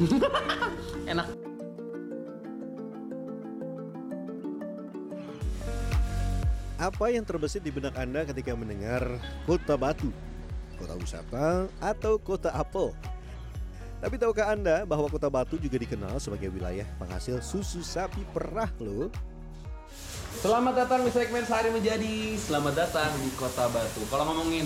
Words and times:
Enak. 1.12 1.28
Apa 6.80 7.12
yang 7.12 7.28
terbesit 7.28 7.60
di 7.60 7.68
benak 7.68 7.92
Anda 8.00 8.24
ketika 8.24 8.56
mendengar 8.56 9.04
Kota 9.44 9.76
Batu, 9.76 10.08
Kota 10.80 10.96
Wisata, 10.96 11.68
atau 11.76 12.16
Kota 12.16 12.48
Apel? 12.56 12.96
Tapi 14.00 14.16
tahukah 14.16 14.56
Anda 14.56 14.88
bahwa 14.88 15.12
Kota 15.12 15.28
Batu 15.28 15.60
juga 15.60 15.76
dikenal 15.76 16.16
sebagai 16.16 16.48
wilayah 16.48 16.88
penghasil 16.96 17.44
susu 17.44 17.84
sapi 17.84 18.24
perah 18.32 18.72
loh? 18.80 19.12
Selamat 20.40 20.88
datang 20.88 21.04
di 21.04 21.12
segmen 21.12 21.44
Sehari 21.44 21.68
Menjadi. 21.68 22.40
Selamat 22.40 22.88
datang 22.88 23.12
di 23.20 23.28
Kota 23.36 23.68
Batu. 23.68 24.00
Kalau 24.08 24.24
ngomongin 24.32 24.64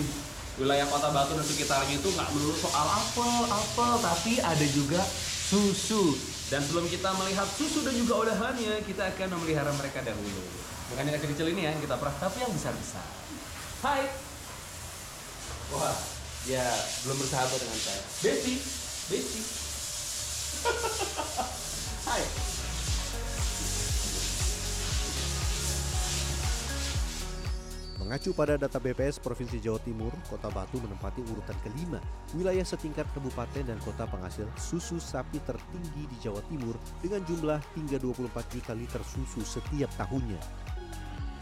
wilayah 0.55 0.87
Kota 0.87 1.11
Batu 1.11 1.35
dan 1.35 1.43
sekitarnya 1.43 1.99
itu 1.99 2.07
nggak 2.11 2.29
melulu 2.31 2.55
soal 2.55 2.87
apel, 2.87 3.43
apel, 3.51 3.91
tapi 3.99 4.39
ada 4.39 4.65
juga 4.71 5.03
susu. 5.51 6.15
Dan 6.47 6.61
sebelum 6.61 6.85
kita 6.87 7.09
melihat 7.17 7.47
susu 7.49 7.81
dan 7.81 7.95
juga 7.97 8.21
olahannya, 8.23 8.85
kita 8.85 9.11
akan 9.15 9.27
memelihara 9.35 9.73
mereka 9.75 10.05
dahulu. 10.05 10.41
Bukan 10.93 11.03
yang 11.09 11.15
kecil-kecil 11.17 11.47
ini 11.57 11.61
ya, 11.65 11.73
yang 11.73 11.81
kita 11.81 11.97
perah, 11.97 12.13
tapi 12.21 12.45
yang 12.45 12.53
besar-besar. 12.53 13.05
Hai. 13.81 14.05
Wah, 15.73 15.97
ya 16.45 16.65
belum 17.03 17.17
bersahabat 17.19 17.57
dengan 17.57 17.79
saya. 17.81 18.01
Besti, 18.21 18.55
Besti. 19.09 19.41
Mengacu 28.05 28.37
pada 28.37 28.53
data 28.53 28.77
BPS 28.77 29.17
Provinsi 29.17 29.57
Jawa 29.57 29.81
Timur, 29.81 30.13
Kota 30.29 30.45
Batu 30.53 30.77
menempati 30.77 31.25
urutan 31.25 31.57
kelima 31.65 31.97
wilayah 32.37 32.61
setingkat 32.61 33.09
kabupaten 33.17 33.65
dan 33.65 33.81
kota 33.81 34.05
penghasil 34.05 34.45
susu 34.61 35.01
sapi 35.01 35.41
tertinggi 35.41 36.05
di 36.05 36.17
Jawa 36.21 36.37
Timur 36.45 36.77
dengan 37.01 37.25
jumlah 37.25 37.57
hingga 37.73 37.97
24 37.97 38.29
juta 38.53 38.77
liter 38.77 39.01
susu 39.01 39.41
setiap 39.41 39.89
tahunnya. 39.97 40.37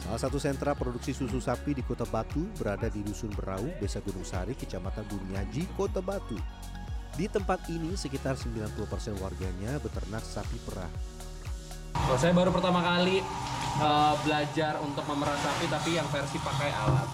Salah 0.07 0.15
satu 0.23 0.39
sentra 0.39 0.71
produksi 0.71 1.11
susu 1.11 1.43
sapi 1.43 1.75
di 1.75 1.83
Kota 1.83 2.07
Batu 2.07 2.47
berada 2.55 2.87
di 2.87 3.03
Dusun 3.03 3.35
Berau, 3.35 3.67
Desa 3.83 3.99
Gunung 3.99 4.23
Sari, 4.23 4.55
Kecamatan 4.55 5.03
Buniaji, 5.11 5.67
Kota 5.75 5.99
Batu. 5.99 6.39
Di 7.19 7.27
tempat 7.27 7.67
ini 7.67 7.91
sekitar 7.99 8.39
90% 8.39 8.79
warganya 9.19 9.83
beternak 9.83 10.23
sapi 10.23 10.55
perah. 10.63 10.87
Kalau 11.91 12.15
saya 12.15 12.31
baru 12.31 12.55
pertama 12.55 12.79
kali 12.79 13.19
uh, 13.81 14.13
belajar 14.21 14.77
untuk 14.83 15.05
memerah 15.07 15.37
sapi 15.39 15.65
tapi 15.71 15.97
yang 15.97 16.05
versi 16.11 16.37
pakai 16.37 16.69
alat. 16.69 17.09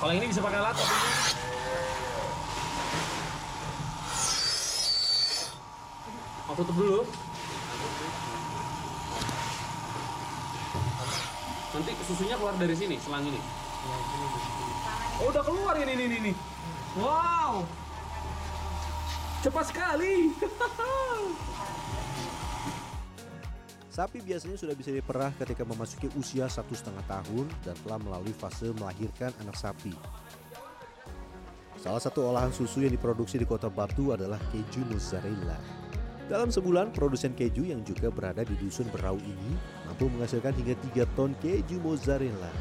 Kalau 0.00 0.12
ini 0.12 0.24
bisa 0.28 0.40
pakai 0.40 0.58
alat 0.60 0.76
tapi 0.76 0.96
Mau 6.46 6.54
tutup 6.54 6.76
dulu. 6.78 7.02
Nanti 11.74 11.90
susunya 12.06 12.38
keluar 12.38 12.54
dari 12.54 12.78
sini, 12.78 12.96
selang 13.02 13.26
ini. 13.26 13.40
Oh, 15.18 15.26
udah 15.26 15.42
keluar 15.42 15.74
ini 15.82 15.92
ini 15.98 16.16
ini. 16.22 16.32
Wow. 16.94 17.66
Cepat 19.42 19.74
sekali. 19.74 20.30
Sapi 23.96 24.20
biasanya 24.20 24.60
sudah 24.60 24.76
bisa 24.76 24.92
diperah 24.92 25.32
ketika 25.40 25.64
memasuki 25.64 26.12
usia 26.20 26.44
satu 26.52 26.76
setengah 26.76 27.00
tahun 27.08 27.48
dan 27.64 27.72
telah 27.80 27.96
melalui 27.96 28.36
fase 28.36 28.68
melahirkan 28.76 29.32
anak 29.40 29.56
sapi. 29.56 29.96
Salah 31.80 32.04
satu 32.04 32.28
olahan 32.28 32.52
susu 32.52 32.84
yang 32.84 32.92
diproduksi 32.92 33.40
di 33.40 33.48
kota 33.48 33.72
Batu 33.72 34.12
adalah 34.12 34.36
keju 34.52 34.84
mozzarella. 34.92 35.56
Dalam 36.28 36.52
sebulan, 36.52 36.92
produsen 36.92 37.32
keju 37.32 37.72
yang 37.72 37.80
juga 37.88 38.12
berada 38.12 38.44
di 38.44 38.52
dusun 38.60 38.84
Berau 38.92 39.16
ini 39.16 39.56
mampu 39.88 40.12
menghasilkan 40.12 40.52
hingga 40.60 40.76
3 40.92 41.16
ton 41.16 41.32
keju 41.40 41.80
mozzarella. 41.80 42.52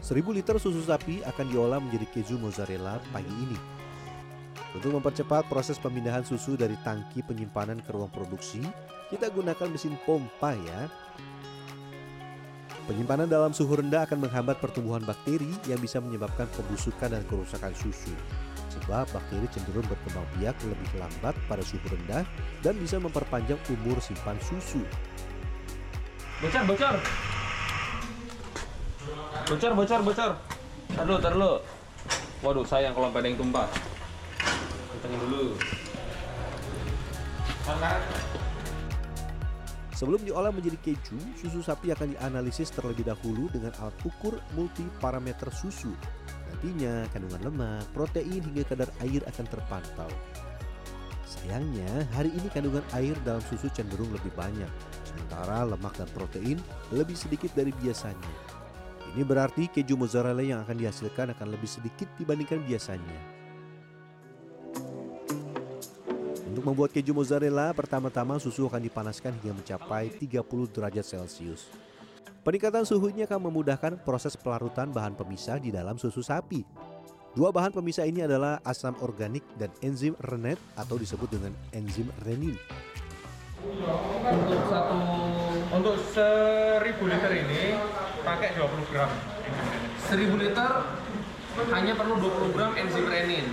1000 0.00 0.24
liter 0.32 0.56
susu 0.56 0.80
sapi 0.80 1.20
akan 1.20 1.46
diolah 1.52 1.84
menjadi 1.84 2.08
keju 2.16 2.40
mozzarella 2.40 2.96
pagi 3.12 3.28
ini. 3.44 3.73
Untuk 4.74 4.90
mempercepat 4.90 5.46
proses 5.46 5.78
pemindahan 5.78 6.26
susu 6.26 6.58
dari 6.58 6.74
tangki 6.82 7.22
penyimpanan 7.22 7.78
ke 7.78 7.94
ruang 7.94 8.10
produksi, 8.10 8.58
kita 9.06 9.30
gunakan 9.30 9.70
mesin 9.70 9.94
pompa 10.02 10.58
ya. 10.58 10.90
Penyimpanan 12.90 13.30
dalam 13.30 13.54
suhu 13.54 13.80
rendah 13.80 14.04
akan 14.04 14.28
menghambat 14.28 14.58
pertumbuhan 14.60 15.00
bakteri 15.06 15.48
yang 15.70 15.78
bisa 15.78 16.02
menyebabkan 16.02 16.50
pembusukan 16.52 17.06
dan 17.06 17.22
kerusakan 17.30 17.72
susu. 17.78 18.12
Sebab 18.74 19.08
bakteri 19.14 19.46
cenderung 19.54 19.86
berkembang 19.86 20.26
biak 20.36 20.58
lebih 20.66 20.90
lambat 20.98 21.38
pada 21.46 21.62
suhu 21.62 21.86
rendah 21.86 22.26
dan 22.60 22.74
bisa 22.74 22.98
memperpanjang 22.98 23.56
umur 23.70 24.02
simpan 24.02 24.36
susu. 24.42 24.82
Bocor, 26.42 26.62
bocor. 26.66 26.94
Bocor, 29.48 29.72
bocor, 29.78 30.00
bocor. 30.02 30.30
Tar 30.98 31.06
dulu. 31.08 31.52
Waduh, 32.42 32.66
sayang 32.66 32.92
kalau 32.92 33.08
yang 33.14 33.38
tumpah. 33.38 33.93
Kencengin 35.04 35.20
dulu. 35.20 35.52
Sebelum 39.92 40.20
diolah 40.24 40.48
menjadi 40.48 40.80
keju, 40.80 41.20
susu 41.36 41.60
sapi 41.60 41.92
akan 41.92 42.16
dianalisis 42.16 42.72
terlebih 42.72 43.04
dahulu 43.04 43.52
dengan 43.52 43.76
alat 43.84 43.92
ukur 44.00 44.40
multi 44.56 44.80
parameter 45.04 45.52
susu. 45.52 45.92
Nantinya 46.48 47.04
kandungan 47.12 47.52
lemak, 47.52 47.84
protein 47.92 48.40
hingga 48.40 48.64
kadar 48.64 48.88
air 49.04 49.20
akan 49.28 49.44
terpantau. 49.44 50.08
Sayangnya, 51.28 52.08
hari 52.16 52.32
ini 52.32 52.48
kandungan 52.48 52.84
air 52.96 53.12
dalam 53.28 53.44
susu 53.44 53.68
cenderung 53.76 54.08
lebih 54.08 54.32
banyak, 54.32 54.72
sementara 55.04 55.68
lemak 55.68 56.00
dan 56.00 56.08
protein 56.16 56.56
lebih 56.88 57.12
sedikit 57.12 57.52
dari 57.52 57.76
biasanya. 57.76 58.32
Ini 59.12 59.20
berarti 59.20 59.68
keju 59.68 60.00
mozzarella 60.00 60.40
yang 60.40 60.64
akan 60.64 60.80
dihasilkan 60.80 61.36
akan 61.36 61.52
lebih 61.52 61.68
sedikit 61.68 62.08
dibandingkan 62.16 62.64
biasanya. 62.64 63.33
Untuk 66.54 66.70
membuat 66.70 66.94
keju 66.94 67.10
mozzarella, 67.10 67.74
pertama-tama 67.74 68.38
susu 68.38 68.70
akan 68.70 68.78
dipanaskan 68.78 69.34
hingga 69.42 69.58
mencapai 69.58 70.06
30 70.22 70.38
derajat 70.70 71.02
Celcius. 71.02 71.66
Peningkatan 72.46 72.86
suhunya 72.86 73.26
akan 73.26 73.50
memudahkan 73.50 73.98
proses 74.06 74.38
pelarutan 74.38 74.86
bahan 74.94 75.18
pemisah 75.18 75.58
di 75.58 75.74
dalam 75.74 75.98
susu 75.98 76.22
sapi. 76.22 76.62
Dua 77.34 77.50
bahan 77.50 77.74
pemisah 77.74 78.06
ini 78.06 78.22
adalah 78.22 78.62
asam 78.62 78.94
organik 79.02 79.42
dan 79.58 79.66
enzim 79.82 80.14
rennet 80.22 80.54
atau 80.78 80.94
disebut 80.94 81.26
dengan 81.26 81.50
enzim 81.74 82.06
renin. 82.22 82.54
Untuk 84.22 84.62
satu 84.70 85.02
untuk 85.74 85.98
1000 86.14 86.86
liter 86.86 87.32
ini 87.34 87.82
pakai 88.22 88.54
20 88.54 88.90
gram. 88.94 89.10
1000 90.06 90.38
liter 90.38 90.70
hanya 91.70 91.92
perlu 91.94 92.14
20 92.18 92.50
gram 92.50 92.72
enzim 92.74 93.06
renin. 93.06 93.46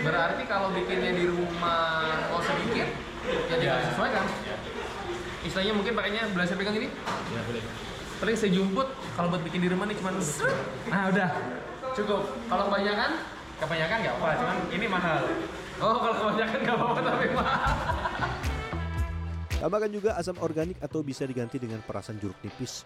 Berarti 0.00 0.42
kalau 0.46 0.72
bikinnya 0.72 1.12
di 1.12 1.28
rumah 1.28 2.00
mau 2.28 2.40
sedikit, 2.40 2.88
ya 3.28 3.56
tinggal 3.60 3.76
Ya. 3.78 3.82
disesuaikan. 3.84 4.24
Istilahnya 5.42 5.74
mungkin 5.74 5.92
pakainya 5.92 6.22
belah 6.32 6.46
saya 6.46 6.56
pegang 6.56 6.76
ini. 6.78 6.88
Ya 7.30 7.40
boleh. 7.44 7.62
Paling 8.18 8.36
saya 8.38 8.50
jumput 8.54 8.86
kalau 9.12 9.28
buat 9.28 9.42
bikin 9.42 9.60
di 9.60 9.68
rumah 9.68 9.84
nih 9.84 9.98
cuma 9.98 10.14
Nah 10.86 11.10
udah 11.10 11.28
cukup. 11.92 12.22
Kalau 12.46 12.64
kebanyakan, 12.70 13.12
Kebanyakan 13.62 13.96
nggak 14.02 14.16
apa, 14.18 14.28
cuman 14.42 14.56
ini 14.74 14.86
mahal. 14.90 15.22
oh 15.78 15.94
kalau 15.94 16.14
kebanyakan 16.18 16.58
nggak 16.66 16.76
apa-apa 16.76 17.00
tapi 17.00 17.26
mahal. 17.30 17.62
Tambahkan 19.62 19.90
juga 19.94 20.10
asam 20.18 20.34
organik 20.42 20.74
atau 20.82 20.98
bisa 21.06 21.22
diganti 21.22 21.62
dengan 21.62 21.78
perasan 21.78 22.18
jeruk 22.18 22.34
nipis. 22.42 22.82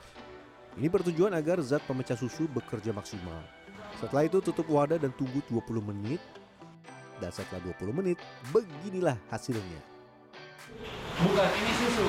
Ini 0.76 0.92
bertujuan 0.92 1.32
agar 1.32 1.64
zat 1.64 1.80
pemecah 1.88 2.12
susu 2.12 2.44
bekerja 2.44 2.92
maksimal. 2.92 3.40
Setelah 3.96 4.28
itu 4.28 4.38
tutup 4.44 4.68
wadah 4.68 5.00
dan 5.00 5.12
tunggu 5.16 5.40
20 5.48 5.80
menit. 5.80 6.20
Dan 7.16 7.32
setelah 7.32 7.64
20 7.64 7.96
menit, 7.96 8.20
beginilah 8.52 9.16
hasilnya. 9.32 9.80
Bukan 11.16 11.48
ini 11.56 11.72
susu. 11.80 12.08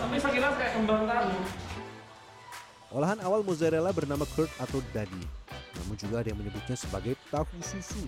Tapi 0.00 0.16
sekilas 0.16 0.54
kayak 0.56 0.72
kembang 0.80 1.04
tahu. 1.04 1.32
Olahan 2.94 3.20
awal 3.20 3.44
mozzarella 3.44 3.92
bernama 3.92 4.24
curd 4.32 4.48
atau 4.56 4.80
dadi. 4.96 5.24
Namun 5.76 5.98
juga 6.00 6.24
ada 6.24 6.32
yang 6.32 6.40
menyebutnya 6.40 6.72
sebagai 6.78 7.20
tahu 7.28 7.44
susu. 7.60 8.00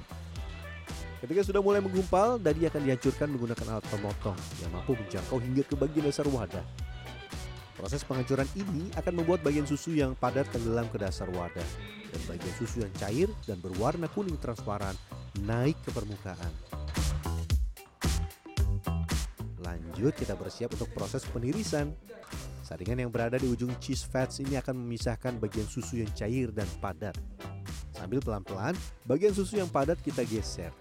Ketika 1.20 1.42
sudah 1.44 1.60
mulai 1.60 1.84
menggumpal, 1.84 2.40
dadi 2.40 2.64
akan 2.64 2.80
dihancurkan 2.80 3.28
menggunakan 3.28 3.66
alat 3.76 3.86
pemotong 3.92 4.38
yang 4.64 4.70
mampu 4.72 4.96
menjangkau 4.96 5.36
hingga 5.42 5.62
ke 5.68 5.74
bagian 5.76 6.08
dasar 6.08 6.24
wadah. 6.32 6.64
Proses 7.76 8.00
penghancuran 8.08 8.48
ini 8.56 8.88
akan 8.96 9.20
membuat 9.20 9.44
bagian 9.44 9.68
susu 9.68 9.92
yang 9.92 10.16
padat 10.16 10.48
tenggelam 10.48 10.88
ke 10.88 10.96
dasar 10.96 11.28
wadah 11.28 11.68
dan 12.08 12.20
bagian 12.24 12.54
susu 12.56 12.80
yang 12.80 12.94
cair 12.96 13.28
dan 13.44 13.60
berwarna 13.60 14.08
kuning 14.08 14.40
transparan 14.40 14.96
naik 15.44 15.76
ke 15.84 15.92
permukaan. 15.92 16.48
Lanjut 19.60 20.16
kita 20.16 20.32
bersiap 20.32 20.72
untuk 20.72 20.88
proses 20.96 21.20
penirisan. 21.28 21.92
Saringan 22.64 23.06
yang 23.06 23.12
berada 23.12 23.36
di 23.36 23.46
ujung 23.46 23.76
cheese 23.76 24.08
fats 24.08 24.40
ini 24.40 24.56
akan 24.56 24.74
memisahkan 24.74 25.36
bagian 25.36 25.68
susu 25.68 26.00
yang 26.00 26.10
cair 26.16 26.48
dan 26.50 26.66
padat. 26.80 27.14
Sambil 27.92 28.24
pelan-pelan, 28.24 28.72
bagian 29.04 29.36
susu 29.36 29.60
yang 29.60 29.68
padat 29.68 30.00
kita 30.00 30.24
geser. 30.24 30.72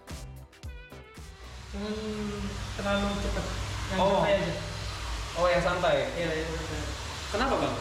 Jangan 1.76 1.92
terlalu 2.80 3.08
cepat. 3.20 3.44
Yang 3.86 4.00
Oh. 4.00 4.24
aja. 4.24 4.75
Oh, 5.36 5.46
yang 5.48 5.60
santai. 5.60 6.08
Iya, 6.16 6.30
yang 6.32 6.50
santai. 6.52 6.80
Kenapa, 7.32 7.54
Bang? 7.60 7.76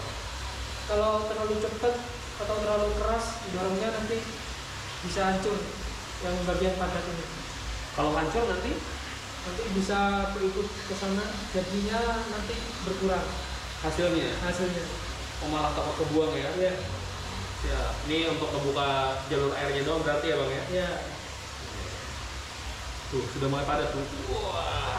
Kalau 0.86 1.12
terlalu 1.32 1.56
cepat 1.64 1.96
atau 2.36 2.56
terlalu 2.60 2.88
keras 3.00 3.26
dorongnya 3.56 3.90
nanti 3.96 4.18
bisa 5.08 5.22
hancur 5.34 5.58
yang 6.22 6.36
bagian 6.46 6.76
padat 6.76 7.04
ini. 7.08 7.26
Kalau 7.96 8.12
hancur 8.14 8.44
nanti 8.52 8.72
Nanti 9.46 9.62
bisa 9.78 10.34
berikut 10.34 10.66
ke 10.66 10.94
sana, 10.98 11.22
jadinya 11.54 12.02
nanti 12.34 12.58
berkurang 12.82 13.22
hasilnya 13.86 14.34
hasilnya. 14.42 14.84
oh, 15.46 15.54
malah 15.54 15.70
takut 15.78 16.02
kebuang 16.02 16.34
ya. 16.34 16.50
Iya, 16.58 16.74
Ya, 17.66 17.82
ini 18.10 18.30
untuk 18.30 18.50
membuka 18.54 19.22
jalur 19.30 19.54
airnya 19.54 19.86
doang 19.86 20.02
berarti 20.02 20.34
ya, 20.34 20.38
Bang 20.42 20.50
ya. 20.50 20.64
iya. 20.74 20.90
Tuh, 23.14 23.22
sudah 23.38 23.46
mulai 23.50 23.66
padat 23.70 23.90
tuh. 23.94 24.02
Wah. 24.34 24.95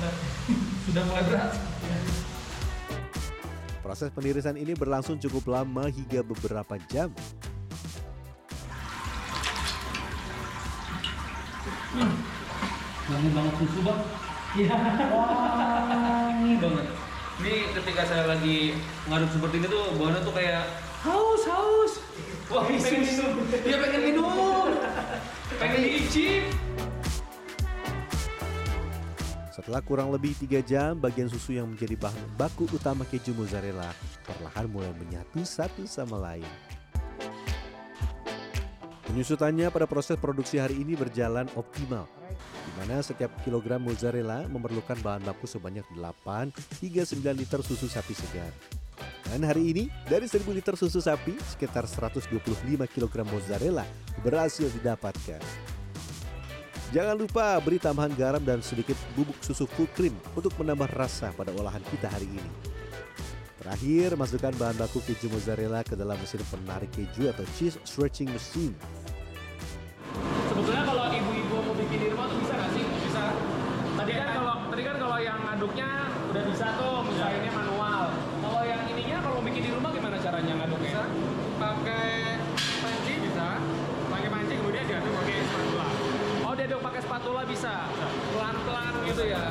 Sudah 0.88 1.02
mulai 1.06 1.24
berat. 1.28 1.52
Proses 3.80 4.08
penirisan 4.12 4.54
ini 4.54 4.76
berlangsung 4.76 5.18
cukup 5.18 5.50
lama 5.50 5.88
hingga 5.88 6.22
beberapa 6.22 6.78
jam. 6.92 7.10
Wangi 13.10 13.28
banget 13.34 13.54
susu, 13.58 13.80
Bang. 13.82 14.00
Iya. 14.54 14.74
Wangi 15.10 16.54
banget. 16.62 16.86
Ini 17.40 17.54
ketika 17.72 18.02
saya 18.04 18.24
lagi 18.28 18.76
ngaduk 19.08 19.30
seperti 19.32 19.64
ini 19.64 19.66
tuh 19.66 19.84
baunya 19.96 20.20
tuh 20.22 20.34
kayak 20.36 20.62
haus, 21.02 21.42
haus. 21.48 21.92
Wah, 22.52 22.62
pengen 22.66 23.00
minum. 23.00 23.32
Setelah 29.70 29.86
kurang 29.86 30.10
lebih 30.10 30.34
tiga 30.34 30.58
jam, 30.66 30.98
bagian 30.98 31.30
susu 31.30 31.54
yang 31.54 31.70
menjadi 31.70 31.94
bahan 31.94 32.26
baku 32.34 32.66
utama 32.74 33.06
keju 33.06 33.30
mozzarella 33.38 33.94
perlahan 34.26 34.66
mulai 34.66 34.90
menyatu 34.98 35.46
satu 35.46 35.86
sama 35.86 36.18
lain. 36.18 36.50
Penyusutannya 39.06 39.70
pada 39.70 39.86
proses 39.86 40.18
produksi 40.18 40.58
hari 40.58 40.82
ini 40.82 40.98
berjalan 40.98 41.46
optimal, 41.54 42.10
di 42.34 42.72
mana 42.82 42.98
setiap 42.98 43.30
kilogram 43.46 43.78
mozzarella 43.86 44.42
memerlukan 44.50 44.98
bahan 45.06 45.22
baku 45.22 45.46
sebanyak 45.46 45.86
8 45.94 46.50
hingga 46.82 47.06
9 47.06 47.38
liter 47.38 47.62
susu 47.62 47.86
sapi 47.86 48.10
segar. 48.10 48.50
Dan 49.30 49.46
hari 49.46 49.70
ini, 49.70 49.86
dari 50.10 50.26
1000 50.26 50.50
liter 50.50 50.74
susu 50.74 50.98
sapi, 50.98 51.38
sekitar 51.46 51.86
125 51.86 52.26
kg 52.90 53.14
mozzarella 53.22 53.86
berhasil 54.26 54.66
didapatkan. 54.66 55.38
Jangan 56.90 57.14
lupa 57.14 57.54
beri 57.62 57.78
tambahan 57.78 58.10
garam 58.18 58.42
dan 58.42 58.58
sedikit 58.66 58.98
bubuk 59.14 59.38
susu 59.46 59.62
full 59.62 59.86
cream 59.94 60.10
untuk 60.34 60.50
menambah 60.58 60.90
rasa 60.98 61.30
pada 61.38 61.54
olahan 61.54 61.78
kita 61.86 62.10
hari 62.10 62.26
ini. 62.26 62.50
Terakhir, 63.62 64.18
masukkan 64.18 64.50
bahan 64.58 64.74
baku 64.74 64.98
keju 65.06 65.30
mozzarella 65.30 65.86
ke 65.86 65.94
dalam 65.94 66.18
mesin 66.18 66.42
penarik 66.50 66.90
keju 66.90 67.30
atau 67.30 67.46
cheese 67.54 67.78
stretching 67.86 68.26
machine. 68.34 68.74
Sebetulnya 70.50 70.82
kalau 70.82 71.06
ibu-ibu 71.14 71.56
mau 71.62 71.74
bikin 71.78 71.98
di 72.02 72.08
rumah 72.10 72.26
tuh 72.26 72.42
bisa 72.42 72.54
nggak 72.58 72.70
sih? 72.74 72.84
Bisa. 73.06 73.24
Tadi 73.94 74.12
kan 74.16 74.28
kalau 74.34 74.54
tadi 74.74 74.82
kan 74.82 74.96
kalau 74.98 75.18
yang 75.22 75.38
ngaduknya 75.46 75.88
udah 76.34 76.42
bisa 76.50 76.66
tuh, 76.74 76.96
misalnya 77.06 77.52
manual. 77.54 78.02
Kalau 78.18 78.62
yang 78.66 78.82
ininya 78.90 79.18
kalau 79.22 79.38
bikin 79.46 79.62
di 79.62 79.70
rumah 79.70 79.90
gimana 79.94 80.16
caranya 80.18 80.52
ngaduknya? 80.58 80.90
Bisa 80.90 81.04
pakai 81.60 82.10
panci 82.82 83.12
bisa, 83.22 83.48
pakai 84.10 84.28
panci 84.32 84.52
kemudian 84.58 84.84
diaduk 84.90 85.12
pakai 85.22 85.36
spatula. 85.46 85.86
Oh, 86.50 86.54
diaduk 86.58 86.80
pakai 86.82 87.00
spatula 87.20 87.44
bisa. 87.44 87.84
Pelan-pelan 88.32 88.92
gitu 89.04 89.22
ya. 89.28 89.44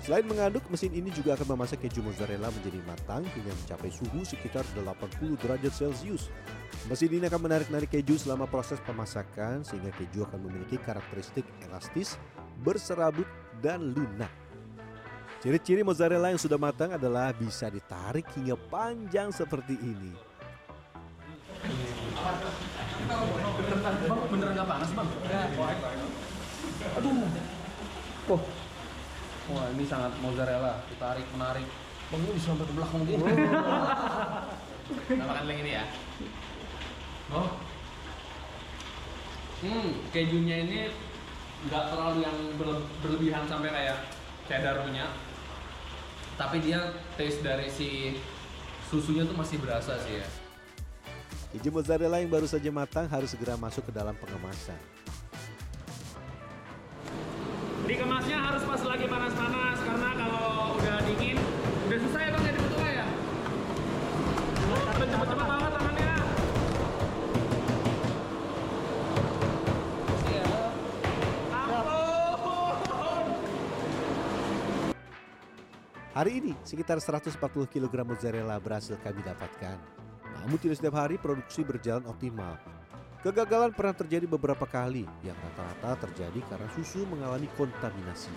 Selain 0.00 0.24
mengaduk, 0.24 0.64
mesin 0.72 0.96
ini 0.96 1.12
juga 1.12 1.36
akan 1.36 1.54
memasak 1.54 1.84
keju 1.84 2.00
mozzarella 2.00 2.48
menjadi 2.48 2.80
matang 2.88 3.20
hingga 3.36 3.52
mencapai 3.52 3.92
suhu 3.92 4.24
sekitar 4.24 4.64
80 4.72 5.36
derajat 5.36 5.76
Celcius. 5.76 6.32
Mesin 6.88 7.20
ini 7.20 7.28
akan 7.28 7.36
menarik-narik 7.36 7.92
keju 7.92 8.16
selama 8.16 8.48
proses 8.48 8.80
pemasakan 8.88 9.60
sehingga 9.60 9.92
keju 10.00 10.24
akan 10.24 10.40
memiliki 10.48 10.80
karakteristik 10.80 11.44
elastis, 11.68 12.16
berserabut, 12.64 13.28
dan 13.60 13.92
lunak. 13.92 14.32
Ciri-ciri 15.44 15.84
mozzarella 15.84 16.32
yang 16.32 16.40
sudah 16.40 16.56
matang 16.56 16.96
adalah 16.96 17.36
bisa 17.36 17.68
ditarik 17.68 18.24
hingga 18.32 18.56
panjang 18.72 19.28
seperti 19.36 19.76
ini. 19.84 20.16
Bang, 23.80 23.96
beneran 24.28 24.52
nggak 24.56 24.68
panas, 24.68 24.90
Bang? 24.92 25.08
Aduh. 27.00 27.12
Oh. 28.30 28.40
Wah, 29.50 29.66
ini 29.74 29.84
sangat 29.88 30.12
mozzarella. 30.20 30.84
Ditarik, 30.92 31.26
menarik. 31.32 31.66
Bang, 32.12 32.20
ini 32.20 32.40
sampai 32.40 32.68
ke 32.68 32.74
belakang 32.76 33.02
gini. 33.08 33.24
Kita 35.06 35.24
makan 35.24 35.44
lagi 35.46 35.60
ini 35.64 35.72
ya. 35.72 35.84
Oh. 37.30 37.48
Hmm, 39.60 39.88
kejunya 40.10 40.56
ini 40.66 40.78
nggak 41.68 41.84
terlalu 41.92 42.24
yang 42.24 42.36
berle- 42.56 42.88
berlebihan 43.04 43.44
sampai 43.46 43.70
kayak 43.70 43.98
cheddar 44.48 44.82
punya. 44.82 45.06
Tapi 46.36 46.56
dia 46.64 46.96
taste 47.14 47.44
dari 47.44 47.68
si 47.68 48.16
susunya 48.88 49.28
tuh 49.28 49.36
masih 49.36 49.60
berasa 49.60 50.00
sih 50.02 50.18
ya. 50.18 50.26
Keju 51.50 51.74
mozzarella 51.74 52.22
yang 52.22 52.30
baru 52.30 52.46
saja 52.46 52.70
matang 52.70 53.10
harus 53.10 53.34
segera 53.34 53.58
masuk 53.58 53.90
ke 53.90 53.92
dalam 53.92 54.14
pengemasan. 54.22 54.78
Dikemasnya 57.90 58.38
harus 58.38 58.62
pas 58.62 58.78
lagi 58.86 59.10
panas-panas 59.10 59.78
karena 59.82 60.10
kalau 60.14 60.78
udah 60.78 60.96
dingin 61.10 61.34
udah 61.90 61.98
susah 62.06 62.20
ya 62.22 62.30
bang 62.30 62.42
ya 62.46 62.52
dibetulnya 62.54 62.90
ya. 62.94 63.06
Udah 64.62 64.94
cepet-cepet 64.94 65.38
banget 65.42 65.70
tangannya. 65.74 66.14
Hari 76.14 76.32
ini 76.38 76.52
sekitar 76.62 77.02
140 77.02 77.42
kg 77.66 77.94
mozzarella 78.06 78.54
berhasil 78.62 78.94
kami 79.02 79.18
dapatkan. 79.26 80.09
Namun 80.44 80.56
tidak 80.56 80.80
setiap 80.80 80.96
hari 80.96 81.20
produksi 81.20 81.60
berjalan 81.60 82.04
optimal. 82.08 82.56
Kegagalan 83.20 83.76
pernah 83.76 83.92
terjadi 83.92 84.24
beberapa 84.24 84.64
kali 84.64 85.04
yang 85.20 85.36
rata-rata 85.36 86.08
terjadi 86.08 86.40
karena 86.48 86.68
susu 86.72 87.04
mengalami 87.04 87.52
kontaminasi. 87.52 88.32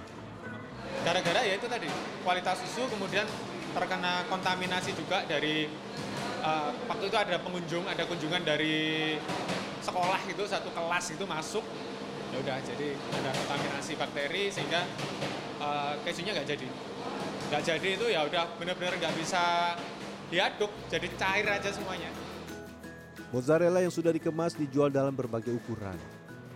Gara-gara 1.08 1.40
ya 1.48 1.56
itu 1.56 1.68
tadi 1.72 1.88
kualitas 2.28 2.60
susu 2.60 2.84
kemudian 2.92 3.24
terkena 3.72 4.28
kontaminasi 4.28 4.92
juga 4.92 5.24
dari 5.24 5.72
eh, 6.44 6.70
waktu 6.92 7.06
itu 7.08 7.16
ada 7.16 7.40
pengunjung, 7.40 7.88
ada 7.88 8.04
kunjungan 8.04 8.44
dari 8.44 9.16
sekolah 9.80 10.20
itu 10.28 10.44
satu 10.48 10.68
kelas 10.76 11.06
itu 11.16 11.24
masuk 11.28 11.64
ya 12.34 12.38
udah 12.44 12.58
jadi 12.66 12.98
ada 13.24 13.30
kontaminasi 13.40 13.96
bakteri 13.96 14.52
sehingga 14.52 14.84
eh, 15.64 15.94
kejunya 16.04 16.36
nggak 16.36 16.48
jadi 16.60 16.68
nggak 17.52 17.64
jadi 17.64 17.90
itu 17.96 18.06
ya 18.12 18.28
udah 18.28 18.44
benar-benar 18.60 19.00
nggak 19.00 19.16
bisa 19.16 19.76
diaduk 20.34 20.74
jadi 20.90 21.08
cair 21.22 21.46
aja 21.46 21.70
semuanya 21.70 22.10
Mozzarella 23.30 23.82
yang 23.82 23.94
sudah 23.94 24.14
dikemas 24.14 24.54
dijual 24.54 24.94
dalam 24.94 25.10
berbagai 25.10 25.58
ukuran. 25.58 25.98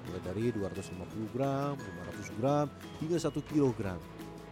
Mulai 0.05 0.21
dari 0.21 0.53
250 0.53 1.33
gram, 1.33 1.73
500 1.73 2.37
gram, 2.37 2.69
hingga 3.01 3.17
1 3.17 3.33
kilogram. 3.49 3.97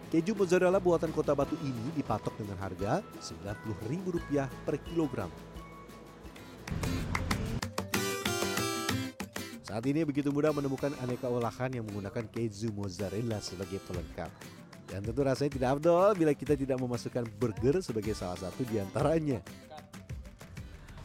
Keju 0.10 0.34
mozzarella 0.34 0.82
buatan 0.82 1.14
Kota 1.14 1.38
Batu 1.38 1.54
ini 1.62 1.94
dipatok 1.94 2.34
dengan 2.42 2.58
harga 2.58 3.06
Rp90.000 3.22 4.42
per 4.66 4.82
kilogram. 4.90 5.30
Saat 9.62 9.86
ini 9.86 10.02
begitu 10.02 10.34
mudah 10.34 10.50
menemukan 10.50 10.98
aneka 11.06 11.30
olahan 11.30 11.78
yang 11.78 11.86
menggunakan 11.86 12.26
keju 12.34 12.74
mozzarella 12.74 13.38
sebagai 13.38 13.78
pelengkap. 13.86 14.34
Dan 14.96 15.04
tentu 15.04 15.28
rasanya 15.28 15.52
tidak 15.52 15.70
afdol 15.76 16.16
bila 16.16 16.32
kita 16.32 16.56
tidak 16.56 16.80
memasukkan 16.80 17.28
burger 17.36 17.84
sebagai 17.84 18.16
salah 18.16 18.40
satu 18.40 18.64
di 18.64 18.80
antaranya. 18.80 19.44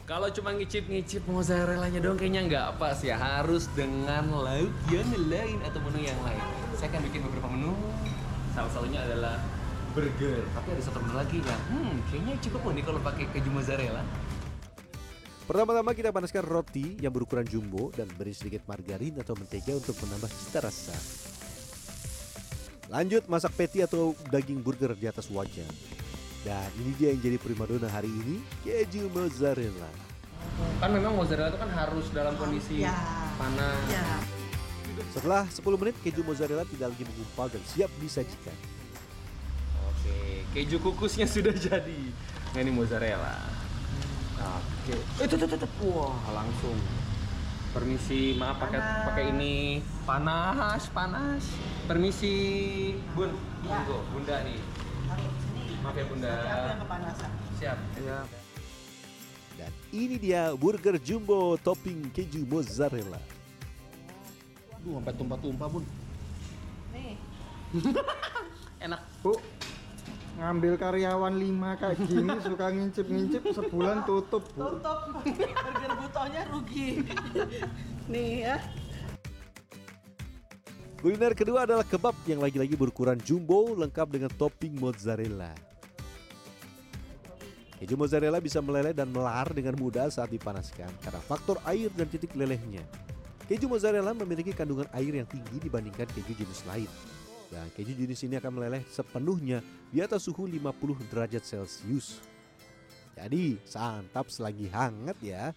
Kalau 0.07 0.31
cuma 0.31 0.55
ngicip-ngicip 0.55 1.27
mozzarellanya 1.27 1.99
dong 1.99 2.15
kayaknya 2.15 2.47
nggak 2.47 2.67
pas 2.79 2.95
ya. 3.03 3.19
Harus 3.19 3.67
dengan 3.75 4.31
lauk 4.31 4.71
yang 4.87 5.11
lain 5.27 5.59
atau 5.67 5.83
menu 5.83 6.07
yang 6.07 6.15
lain. 6.23 6.39
Saya 6.79 6.87
akan 6.95 7.03
bikin 7.11 7.19
beberapa 7.27 7.51
menu. 7.51 7.75
Salah 8.55 8.71
satunya 8.71 9.03
adalah 9.03 9.35
burger. 9.91 10.39
Tapi 10.39 10.67
ada 10.71 10.81
satu 10.87 11.03
menu 11.03 11.13
lagi 11.19 11.37
yang, 11.43 11.61
hmm, 11.75 11.95
kayaknya 12.15 12.35
cukup 12.47 12.71
nih 12.71 12.83
kalau 12.87 12.99
pakai 13.03 13.27
keju 13.35 13.51
mozzarella. 13.51 14.07
Pertama-tama 15.51 15.91
kita 15.91 16.15
panaskan 16.15 16.47
roti 16.47 16.95
yang 17.03 17.11
berukuran 17.11 17.43
jumbo 17.43 17.91
dan 17.91 18.07
beri 18.15 18.31
sedikit 18.31 18.63
margarin 18.71 19.19
atau 19.19 19.35
mentega 19.35 19.75
untuk 19.75 19.99
menambah 19.99 20.31
cita 20.31 20.63
rasa. 20.63 20.95
Lanjut 22.91 23.23
masak 23.31 23.55
patty 23.55 23.87
atau 23.87 24.11
daging 24.27 24.59
burger 24.59 24.91
di 24.99 25.07
atas 25.07 25.31
wajan. 25.31 25.71
Dan 26.43 26.67
ini 26.75 26.91
dia 26.99 27.15
yang 27.15 27.23
jadi 27.23 27.39
primadona 27.39 27.87
hari 27.87 28.11
ini, 28.11 28.43
keju 28.67 29.07
mozzarella. 29.15 29.87
Kan 30.83 30.91
memang 30.91 31.15
mozzarella 31.15 31.55
itu 31.55 31.59
kan 31.63 31.71
harus 31.71 32.11
dalam 32.11 32.35
kondisi 32.35 32.83
ya. 32.83 32.91
panas. 33.39 33.79
Ya. 33.87 34.03
Setelah 35.15 35.47
10 35.47 35.63
menit, 35.79 35.95
keju 36.03 36.19
mozzarella 36.27 36.67
tidak 36.67 36.91
lagi 36.91 37.07
menggumpal 37.07 37.47
dan 37.47 37.63
siap 37.71 37.87
disajikan. 38.03 38.57
Oke, 39.87 40.43
keju 40.51 40.83
kukusnya 40.83 41.31
sudah 41.31 41.55
jadi. 41.55 42.01
Nah 42.51 42.59
ini 42.59 42.75
mozzarella. 42.75 43.39
Oke. 44.35 44.99
Eh, 45.23 45.27
tuh, 45.31 45.39
tuh, 45.39 45.47
tuh, 45.47 45.63
tuh. 45.63 45.71
Wah, 45.95 46.19
langsung. 46.35 46.75
Permisi, 47.71 48.35
maaf 48.35 48.59
pakai 48.59 48.79
pakai 48.83 49.23
ini 49.31 49.79
panas, 50.03 50.91
panas. 50.91 51.39
Permisi, 51.87 52.35
Bun. 53.15 53.31
Monggo, 53.63 54.03
Bunda 54.11 54.43
nih. 54.43 54.59
Maaf 55.79 55.95
ya 55.95 56.05
Bunda. 56.11 56.35
Siap. 57.63 57.77
Ya. 58.03 58.19
Dan 59.55 59.71
ini 59.95 60.19
dia 60.19 60.51
burger 60.51 60.99
jumbo 60.99 61.55
topping 61.63 62.11
keju 62.11 62.43
mozzarella. 62.43 63.23
Duh, 64.83 64.99
sampai 64.99 65.13
tumpah-tumpah, 65.15 65.67
Bun. 65.71 65.83
Nih, 66.91 67.15
Enak. 68.83 68.99
Bu, 69.23 69.39
ngambil 70.41 70.73
karyawan 70.75 71.39
lima 71.39 71.77
kayak 71.79 72.03
gini 72.03 72.35
suka 72.41 72.67
ngincip-ngincip 72.73 73.43
sebulan 73.53 74.03
tutup 74.03 74.43
bu. 74.59 74.75
tutup. 74.75 74.99
Burger 75.65 75.90
butonya 76.11 76.43
rugi. 76.51 77.07
Nih 78.11 78.43
ya. 78.43 78.59
Kuliner 80.99 81.33
kedua 81.33 81.63
adalah 81.63 81.87
kebab 81.87 82.13
yang 82.27 82.43
lagi-lagi 82.43 82.75
berukuran 82.75 83.17
jumbo 83.23 83.73
lengkap 83.79 84.11
dengan 84.11 84.29
topping 84.35 84.75
mozzarella. 84.77 85.55
Keju 87.81 87.97
mozzarella 87.97 88.37
bisa 88.37 88.61
meleleh 88.61 88.93
dan 88.93 89.09
melar 89.09 89.49
dengan 89.49 89.73
mudah 89.73 90.13
saat 90.13 90.29
dipanaskan 90.29 90.91
karena 91.01 91.21
faktor 91.25 91.57
air 91.65 91.89
dan 91.97 92.05
titik 92.05 92.37
lelehnya. 92.37 92.85
Keju 93.49 93.65
mozzarella 93.65 94.13
memiliki 94.13 94.53
kandungan 94.53 94.85
air 94.93 95.09
yang 95.09 95.25
tinggi 95.25 95.57
dibandingkan 95.57 96.05
keju 96.13 96.37
jenis 96.37 96.61
lain. 96.69 96.91
Dan 97.49 97.65
keju 97.73 97.97
jenis 97.97 98.21
ini 98.27 98.37
akan 98.37 98.61
meleleh 98.61 98.85
sepenuhnya 98.85 99.65
di 99.89 100.05
atas 100.05 100.29
suhu 100.29 100.45
50 100.45 101.09
derajat 101.09 101.41
Celcius. 101.41 102.30
Jadi, 103.15 103.59
santap 103.67 104.31
selagi 104.31 104.67
hangat 104.71 105.17
ya. 105.19 105.51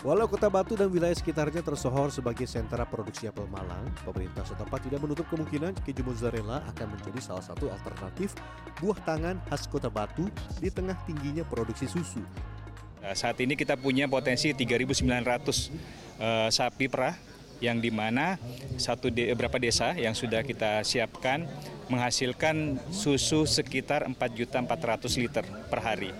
Walau 0.00 0.24
kota 0.24 0.48
Batu 0.48 0.80
dan 0.80 0.88
wilayah 0.88 1.12
sekitarnya 1.12 1.60
tersohor 1.60 2.08
sebagai 2.08 2.48
sentra 2.48 2.88
produksi 2.88 3.28
apel 3.28 3.44
Malang, 3.52 3.84
pemerintah 4.00 4.48
setempat 4.48 4.88
tidak 4.88 5.04
menutup 5.04 5.28
kemungkinan 5.28 5.76
keju 5.84 6.00
mozzarella 6.08 6.64
akan 6.72 6.96
menjadi 6.96 7.20
salah 7.20 7.44
satu 7.44 7.68
alternatif 7.68 8.32
buah 8.80 8.96
tangan 9.04 9.36
khas 9.52 9.68
kota 9.68 9.92
Batu 9.92 10.24
di 10.56 10.72
tengah 10.72 10.96
tingginya 11.04 11.44
produksi 11.44 11.84
susu. 11.84 12.24
Nah, 13.04 13.12
Saat 13.12 13.44
ini 13.44 13.52
kita 13.52 13.76
punya 13.76 14.08
potensi 14.08 14.48
3.900 14.56 15.04
eh, 15.04 16.48
sapi 16.48 16.88
perah 16.88 17.12
yang 17.60 17.78
di 17.78 17.92
mana 17.92 18.40
satu 18.80 19.12
de, 19.12 19.30
beberapa 19.36 19.60
desa 19.60 19.92
yang 19.94 20.16
sudah 20.16 20.40
kita 20.40 20.80
siapkan 20.82 21.44
menghasilkan 21.92 22.80
susu 22.90 23.44
sekitar 23.44 24.08
4.400 24.08 25.20
liter 25.20 25.44
per 25.68 25.80
hari. 25.84 26.10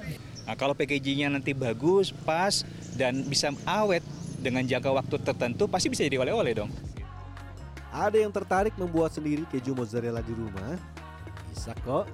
Nah, 0.44 0.58
kalau 0.58 0.74
packagingnya 0.74 1.30
nanti 1.30 1.54
bagus, 1.54 2.10
pas, 2.10 2.66
dan 2.98 3.22
bisa 3.22 3.54
awet 3.64 4.02
dengan 4.42 4.66
jangka 4.66 4.90
waktu 4.90 5.16
tertentu, 5.22 5.70
pasti 5.70 5.86
bisa 5.86 6.02
jadi 6.02 6.18
oleh-oleh 6.18 6.52
dong. 6.58 6.70
Ada 7.90 8.22
yang 8.22 8.34
tertarik 8.34 8.74
membuat 8.74 9.14
sendiri 9.14 9.46
keju 9.50 9.74
mozzarella 9.74 10.22
di 10.22 10.34
rumah? 10.34 10.74
Bisa 11.54 11.74
kok. 11.86 12.06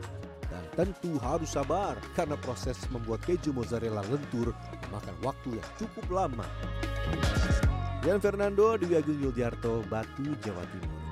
Dan 0.53 0.63
tentu 0.73 1.17
harus 1.21 1.53
sabar 1.53 1.97
karena 2.17 2.37
proses 2.41 2.77
membuat 2.89 3.25
keju 3.25 3.53
mozzarella 3.57 4.05
lentur 4.09 4.53
memakan 4.89 5.17
waktu 5.25 5.49
yang 5.57 5.69
cukup 5.81 6.07
lama. 6.09 6.47
Dian 8.07 8.21
Fernando, 8.21 8.79
Dewi 8.79 8.95
Agung 8.95 9.21
Yuldiarto, 9.21 9.83
Batu, 9.91 10.23
Jawa 10.23 10.63
Timur. 10.71 11.06